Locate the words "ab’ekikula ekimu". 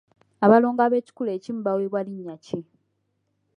0.87-1.59